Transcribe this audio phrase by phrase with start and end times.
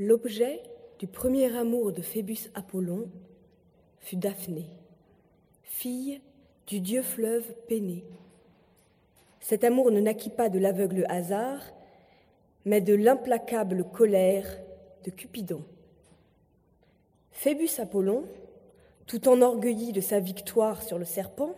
[0.00, 0.60] L'objet
[0.98, 3.08] du premier amour de Phébus Apollon
[4.00, 4.66] fut Daphné,
[5.62, 6.20] fille
[6.66, 8.02] du dieu fleuve Péné.
[9.38, 11.62] Cet amour ne naquit pas de l'aveugle hasard,
[12.64, 14.58] mais de l'implacable colère
[15.04, 15.64] de Cupidon.
[17.30, 18.24] Phébus Apollon,
[19.06, 21.54] tout enorgueilli de sa victoire sur le serpent,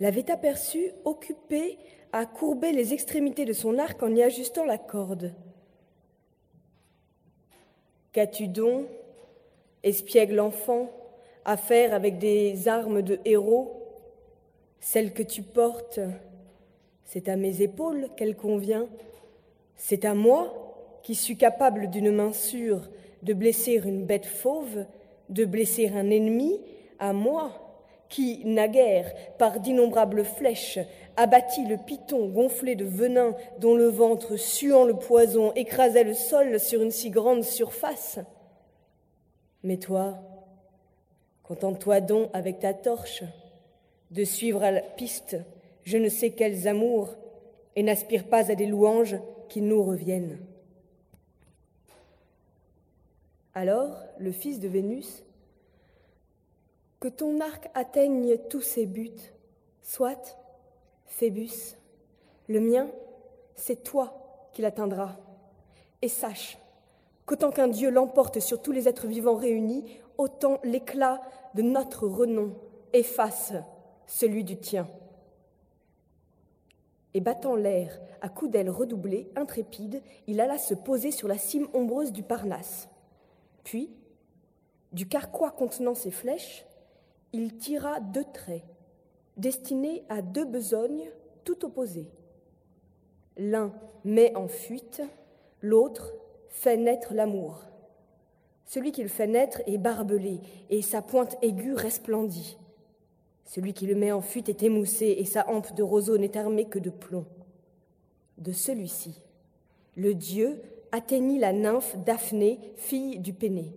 [0.00, 1.76] l'avait aperçu occupé
[2.12, 5.34] à courber les extrémités de son arc en y ajustant la corde.
[8.16, 8.86] Qu'as-tu donc,
[9.82, 10.90] espiègle enfant,
[11.44, 13.74] à faire avec des armes de héros?
[14.80, 16.00] Celles que tu portes,
[17.04, 18.86] c'est à mes épaules qu'elle convient.
[19.76, 22.88] C'est à moi qui suis capable d'une main sûre
[23.22, 24.86] de blesser une bête fauve,
[25.28, 26.58] de blesser un ennemi,
[26.98, 27.65] à moi
[28.08, 30.78] qui, naguère, par d'innombrables flèches,
[31.16, 36.60] abattit le python gonflé de venin dont le ventre, suant le poison, écrasait le sol
[36.60, 38.18] sur une si grande surface.
[39.62, 40.18] Mais toi,
[41.42, 43.24] contente-toi donc avec ta torche
[44.10, 45.36] de suivre à la piste
[45.86, 47.14] je ne sais quels amours
[47.76, 49.16] et n'aspire pas à des louanges
[49.48, 50.38] qui nous reviennent.
[53.54, 55.22] Alors le fils de Vénus
[57.00, 59.10] que ton arc atteigne tous ses buts,
[59.82, 60.38] soit,
[61.06, 61.76] Phébus,
[62.48, 62.88] le mien,
[63.54, 65.16] c'est toi qui l'atteindras.
[66.02, 66.58] Et sache
[67.24, 69.84] qu'autant qu'un Dieu l'emporte sur tous les êtres vivants réunis,
[70.18, 71.20] autant l'éclat
[71.54, 72.54] de notre renom
[72.92, 73.52] efface
[74.06, 74.88] celui du tien.
[77.14, 81.68] Et battant l'air à coups d'ailes redoublées, intrépide, il alla se poser sur la cime
[81.72, 82.88] ombreuse du Parnasse.
[83.64, 83.90] Puis,
[84.92, 86.64] du carquois contenant ses flèches,
[87.32, 88.64] il tira deux traits,
[89.36, 91.10] destinés à deux besognes
[91.44, 92.10] tout opposées.
[93.36, 93.72] L'un
[94.04, 95.02] met en fuite,
[95.60, 96.14] l'autre
[96.48, 97.64] fait naître l'amour.
[98.64, 102.56] Celui qui le fait naître est barbelé, et sa pointe aiguë resplendit.
[103.44, 106.64] Celui qui le met en fuite est émoussé, et sa hampe de roseau n'est armée
[106.64, 107.26] que de plomb.
[108.38, 109.22] De celui-ci,
[109.94, 110.60] le dieu
[110.92, 113.74] atteignit la nymphe Daphné, fille du Péné.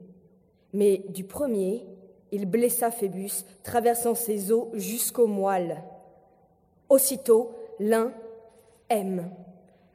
[0.73, 1.85] Mais du premier,
[2.31, 5.83] il blessa Phébus, traversant ses os jusqu'au moelle.
[6.89, 8.11] Aussitôt, l'un
[8.89, 9.29] aime,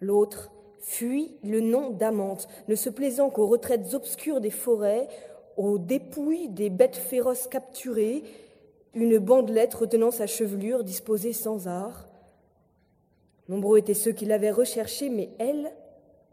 [0.01, 0.51] l'autre
[0.81, 5.09] fuit le nom d'Amante, ne se plaisant qu'aux retraites obscures des forêts,
[5.57, 8.23] aux dépouilles des bêtes féroces capturées,
[8.95, 12.07] une bandelette retenant sa chevelure disposée sans art.
[13.49, 15.73] Nombreux étaient ceux qui l'avaient recherchée, mais elle,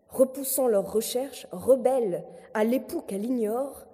[0.09, 2.23] repoussant leur recherche, rebelle
[2.53, 3.85] à l'époux qu'elle ignore,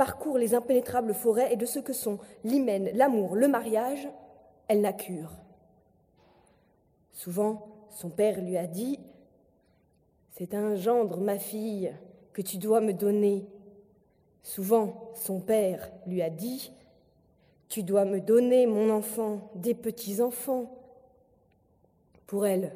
[0.00, 4.08] parcourt les impénétrables forêts et de ce que sont l'hymen, l'amour, le mariage,
[4.66, 5.30] elle n'a cure.
[7.12, 8.98] Souvent, son père lui a dit
[10.30, 11.92] C'est un gendre, ma fille,
[12.32, 13.44] que tu dois me donner.
[14.42, 16.72] Souvent, son père lui a dit
[17.68, 20.80] Tu dois me donner, mon enfant, des petits-enfants.
[22.26, 22.72] Pour elle,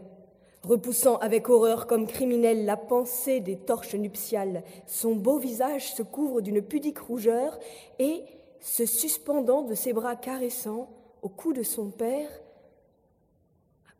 [0.65, 4.65] repoussant avec horreur comme criminelle la pensée des torches nuptiales.
[4.87, 7.59] Son beau visage se couvre d'une pudique rougeur
[7.99, 8.25] et,
[8.61, 10.89] se suspendant de ses bras caressants
[11.23, 12.31] au cou de son père,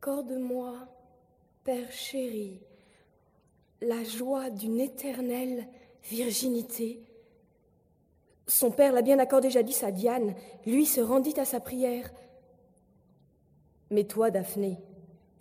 [0.05, 0.87] Accorde-moi,
[1.65, 2.61] Père chéri,
[3.81, 5.67] la joie d'une éternelle
[6.03, 7.03] virginité.
[8.47, 10.35] Son père l'a bien accordé jadis à Diane,
[10.67, 12.13] lui se rendit à sa prière.
[13.91, 14.79] Mais toi, Daphné,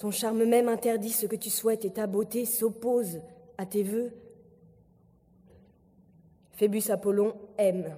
[0.04, 3.22] ton charme même interdit ce que tu souhaites et ta beauté s'oppose
[3.58, 4.12] à tes voeux.
[6.52, 7.96] Phébus Apollon aime.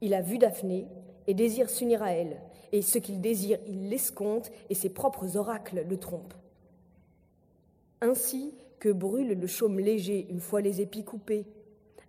[0.00, 0.86] Il a vu Daphné
[1.26, 2.40] et désire s'unir à elle.
[2.70, 6.36] Et ce qu'il désire, il l'escompte et ses propres oracles le trompent.
[8.00, 11.44] Ainsi que brûle le chaume léger une fois les épis coupés,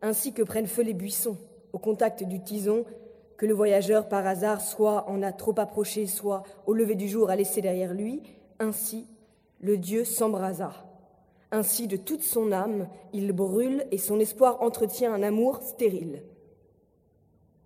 [0.03, 1.39] ainsi que prennent feu les buissons
[1.73, 2.85] au contact du tison,
[3.37, 7.31] que le voyageur par hasard soit en a trop approché, soit au lever du jour
[7.31, 8.21] a laissé derrière lui,
[8.61, 9.07] ainsi,
[9.59, 10.71] le Dieu s'embrasa.
[11.51, 16.23] Ainsi, de toute son âme, il brûle et son espoir entretient un amour stérile.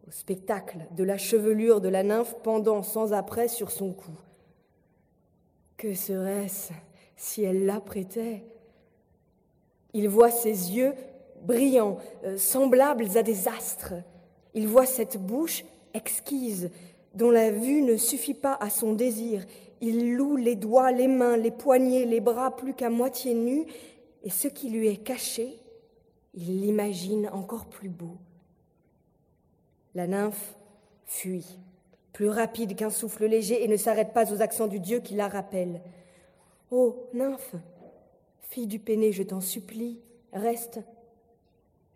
[0.08, 4.12] Au spectacle de la chevelure de la nymphe pendant sans après sur son cou.
[5.78, 6.74] Que serait-ce
[7.16, 8.44] si elle l'apprêtait?
[9.94, 10.94] Il voit ses yeux
[11.44, 13.94] brillants, euh, semblables à des astres.
[14.54, 15.64] Il voit cette bouche
[15.94, 16.72] exquise,
[17.14, 19.46] dont la vue ne suffit pas à son désir.
[19.82, 23.66] Il loue les doigts, les mains, les poignets, les bras plus qu'à moitié nus,
[24.24, 25.60] et ce qui lui est caché,
[26.34, 28.18] il l'imagine encore plus beau.
[29.94, 30.56] La nymphe
[31.06, 31.60] fuit,
[32.14, 35.28] plus rapide qu'un souffle léger, et ne s'arrête pas aux accents du Dieu qui la
[35.28, 35.82] rappelle.
[36.72, 37.56] Ô nymphe,
[38.42, 40.00] fille du Péné, je t'en supplie,
[40.34, 40.80] reste.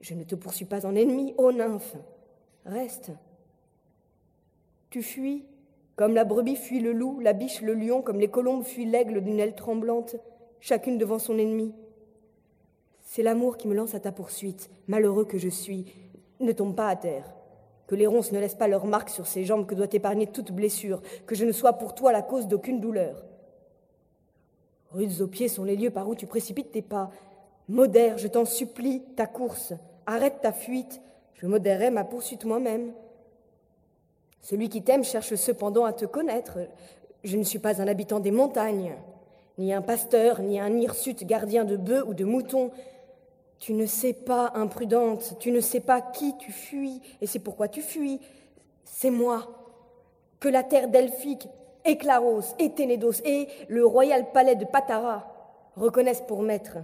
[0.02, 1.96] Je ne te poursuis pas en ennemi, ô nymphe.
[2.66, 3.12] Reste.
[4.90, 5.46] Tu fuis,
[6.00, 9.20] comme la brebis fuit le loup, la biche le lion, comme les colombes fuient l'aigle
[9.20, 10.16] d'une aile tremblante,
[10.62, 11.74] chacune devant son ennemi.
[13.02, 15.94] C'est l'amour qui me lance à ta poursuite, malheureux que je suis.
[16.40, 17.36] Ne tombe pas à terre.
[17.86, 20.54] Que les ronces ne laissent pas leur marque sur ses jambes, que doit épargner toute
[20.54, 23.26] blessure, que je ne sois pour toi la cause d'aucune douleur.
[24.92, 27.12] Rudes aux pieds sont les lieux par où tu précipites tes pas.
[27.68, 29.74] Modère, je t'en supplie, ta course.
[30.06, 31.02] Arrête ta fuite.
[31.34, 32.94] Je modérerai ma poursuite moi-même.
[34.42, 36.58] Celui qui t'aime cherche cependant à te connaître.
[37.24, 38.96] Je ne suis pas un habitant des montagnes,
[39.58, 42.72] ni un pasteur, ni un hirsute gardien de bœufs ou de moutons.
[43.60, 47.68] Tu ne sais pas, imprudente, tu ne sais pas qui tu fuis, et c'est pourquoi
[47.68, 48.22] tu fuis.
[48.86, 49.48] C'est moi.
[50.40, 51.50] Que la terre delphique,
[51.84, 55.28] Éclaros, et Ténédos, et le royal palais de Patara
[55.76, 56.78] reconnaissent pour maître.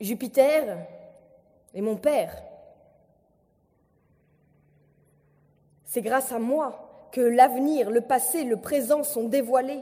[0.00, 0.78] Jupiter
[1.74, 2.42] est mon père.
[5.96, 9.80] C'est grâce à moi que l'avenir, le passé, le présent sont dévoilés.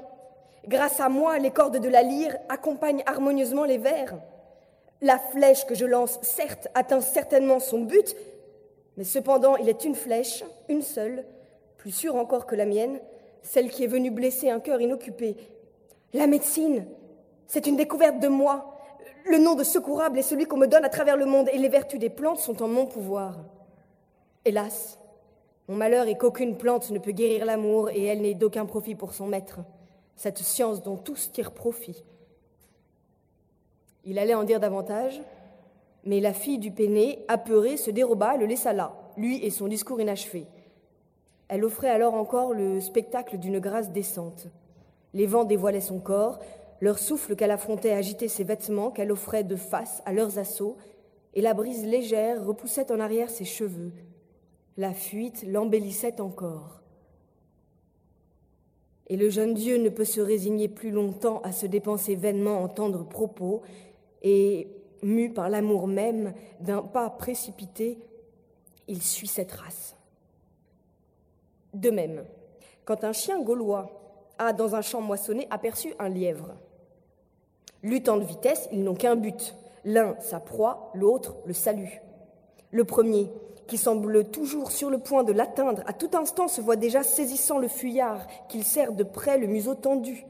[0.69, 4.15] Grâce à moi, les cordes de la lyre accompagnent harmonieusement les vers.
[5.01, 8.15] La flèche que je lance, certes, atteint certainement son but,
[8.97, 11.25] mais cependant il est une flèche, une seule,
[11.79, 13.01] plus sûre encore que la mienne,
[13.43, 15.37] celle qui est venue blesser un cœur inoccupé.
[16.13, 16.87] La médecine,
[17.49, 18.79] c'est une découverte de moi.
[19.29, 21.69] Le nom de secourable est celui qu'on me donne à travers le monde, et les
[21.69, 23.35] vertus des plantes sont en mon pouvoir.
[24.45, 24.97] Hélas,
[25.69, 29.15] mon malheur est qu'aucune plante ne peut guérir l'amour, et elle n'est d'aucun profit pour
[29.15, 29.61] son maître,
[30.15, 32.05] cette science dont tous tirent profit.
[34.05, 35.23] Il allait en dire davantage,
[36.05, 40.01] mais la fille du Péné, apeurée, se déroba, le laissa là, lui et son discours
[40.01, 40.47] inachevé.
[41.49, 44.49] Elle offrait alors encore le spectacle d'une grâce décente.
[45.15, 46.41] Les vents dévoilaient son corps,
[46.81, 50.77] leur souffle qu'elle affrontait agitait ses vêtements qu'elle offrait de face à leurs assauts,
[51.33, 53.93] et la brise légère repoussait en arrière ses cheveux.
[54.77, 56.81] La fuite l'embellissait encore.
[59.09, 62.69] Et le jeune Dieu ne peut se résigner plus longtemps à se dépenser vainement en
[62.69, 63.63] tendres propos,
[64.23, 64.69] et,
[65.03, 67.99] mu par l'amour même d'un pas précipité,
[68.89, 69.97] il suit cette race.
[71.75, 72.25] De même,
[72.85, 73.91] quand un chien gaulois
[74.39, 76.55] a, dans un champ moissonné, aperçu un lièvre,
[77.83, 79.55] luttant de vitesse, ils n'ont qu'un but,
[79.85, 82.01] l'un sa proie, l'autre le salut.
[82.71, 83.31] Le premier,
[83.67, 87.59] qui semble toujours sur le point de l'atteindre, à tout instant se voit déjà saisissant
[87.59, 90.27] le fuyard, qu'il serre de près le museau tendu.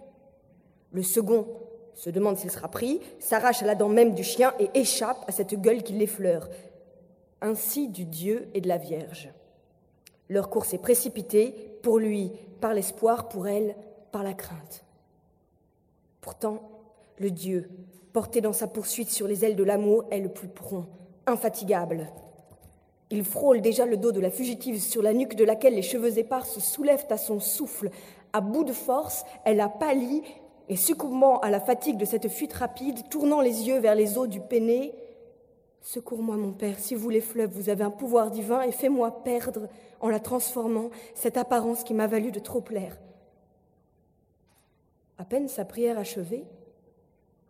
[0.92, 1.46] Le second,
[1.94, 5.32] se demande s'il sera pris, s'arrache à la dent même du chien et échappe à
[5.32, 6.48] cette gueule qui l'effleure.
[7.40, 9.30] Ainsi du Dieu et de la Vierge.
[10.28, 13.76] Leur course est précipitée, pour lui par l'espoir, pour elle
[14.10, 14.84] par la crainte.
[16.20, 16.62] Pourtant,
[17.18, 17.68] le Dieu,
[18.12, 20.86] porté dans sa poursuite sur les ailes de l'amour, est le plus prompt,
[21.26, 22.08] infatigable.
[23.14, 26.18] Il frôle déjà le dos de la fugitive sur la nuque de laquelle les cheveux
[26.18, 27.90] épars se soulèvent à son souffle.
[28.32, 30.22] À bout de force, elle a pâli
[30.68, 34.26] et succombant à la fatigue de cette fuite rapide, tournant les yeux vers les eaux
[34.26, 34.94] du Péné,
[35.80, 39.68] Secours-moi, mon Père, si vous les fleuves, vous avez un pouvoir divin, et fais-moi perdre,
[40.00, 42.98] en la transformant, cette apparence qui m'a valu de trop plaire.
[45.18, 46.46] À peine sa prière achevée,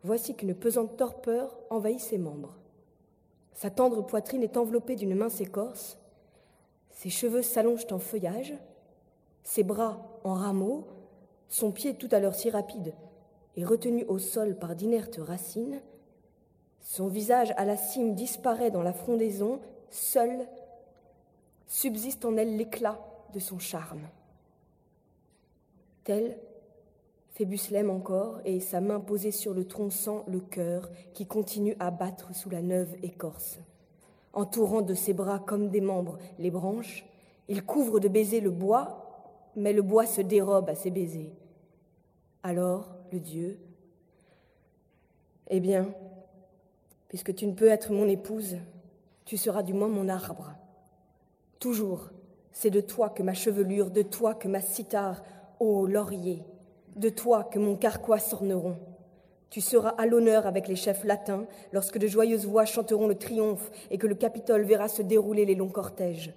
[0.03, 2.57] voici qu'une pesante torpeur envahit ses membres.
[3.55, 5.99] Sa tendre poitrine est enveloppée d'une mince écorce,
[6.91, 8.55] ses cheveux s'allongent en feuillage,
[9.43, 10.87] ses bras en rameaux,
[11.49, 12.95] son pied tout à l'heure si rapide
[13.57, 15.81] et retenu au sol par d'inertes racines,
[16.81, 20.47] son visage à la cime disparaît dans la frondaison, seul
[21.67, 23.01] subsiste en elle l'éclat
[23.33, 24.03] de son charme.
[26.05, 26.37] Tel
[27.35, 29.89] Phébus l'aime encore, et sa main posée sur le tronc
[30.29, 33.59] le cœur qui continue à battre sous la neuve écorce.
[34.33, 37.05] Entourant de ses bras comme des membres les branches,
[37.49, 41.33] il couvre de baisers le bois, mais le bois se dérobe à ses baisers.
[42.45, 43.59] Alors, le Dieu,
[45.49, 45.93] eh bien,
[47.09, 48.59] puisque tu ne peux être mon épouse,
[49.25, 50.53] tu seras du moins mon arbre.
[51.59, 52.11] Toujours,
[52.53, 55.25] c'est de toi que ma chevelure, de toi que ma cithare,
[55.59, 56.45] ô laurier,
[56.97, 58.77] de toi que mon carquois s'orneront.
[59.51, 63.71] Tu seras à l'honneur avec les chefs latins lorsque de joyeuses voix chanteront le triomphe
[63.91, 66.35] et que le Capitole verra se dérouler les longs cortèges.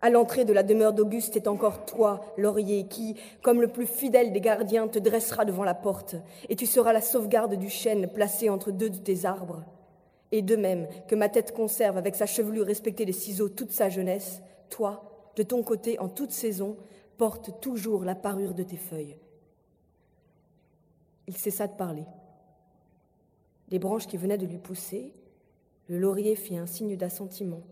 [0.00, 4.32] À l'entrée de la demeure d'Auguste est encore toi, laurier, qui, comme le plus fidèle
[4.32, 6.16] des gardiens, te dressera devant la porte,
[6.48, 9.64] et tu seras la sauvegarde du chêne placé entre deux de tes arbres.
[10.32, 13.88] Et de même que ma tête conserve avec sa chevelure respectée des ciseaux toute sa
[13.88, 16.76] jeunesse, toi, de ton côté, en toute saison,
[17.16, 19.16] porte toujours la parure de tes feuilles.
[21.26, 22.04] Il cessa de parler.
[23.70, 25.12] Les branches qui venaient de lui pousser
[25.88, 27.62] Le laurier fit un signe d'assentiment,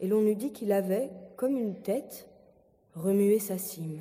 [0.00, 2.28] et l'on eût dit qu'il avait, comme une tête,
[2.94, 4.00] remué sa cime.